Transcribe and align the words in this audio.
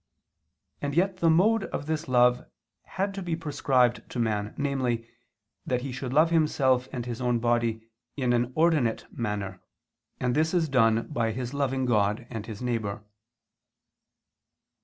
And 0.81 0.95
yet 0.95 1.17
the 1.17 1.29
mode 1.29 1.65
of 1.65 1.85
this 1.85 2.07
love 2.07 2.49
had 2.97 3.13
to 3.13 3.21
be 3.21 3.35
prescribed 3.35 4.01
to 4.09 4.17
man, 4.17 4.55
namely, 4.57 5.07
that 5.63 5.81
he 5.83 5.91
should 5.91 6.11
love 6.11 6.31
himself 6.31 6.89
and 6.91 7.05
his 7.05 7.21
own 7.21 7.37
body 7.37 7.87
in 8.17 8.33
an 8.33 8.51
ordinate 8.55 9.05
manner, 9.15 9.61
and 10.19 10.33
this 10.33 10.55
is 10.55 10.67
done 10.67 11.05
by 11.09 11.31
his 11.33 11.53
loving 11.53 11.85
God 11.85 12.25
and 12.31 12.47
his 12.47 12.63
neighbor. 12.63 13.03